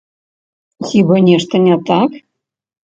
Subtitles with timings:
[0.89, 2.21] Хіба нешта не так?